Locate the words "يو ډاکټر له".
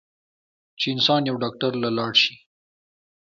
1.29-1.89